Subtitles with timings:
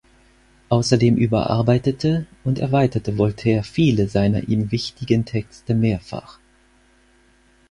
[0.69, 6.39] Außerdem überarbeitete und erweiterte Voltaire viele seiner ihm wichtigen Texte mehrfach.